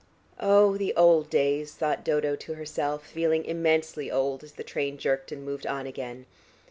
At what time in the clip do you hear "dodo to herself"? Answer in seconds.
2.03-3.05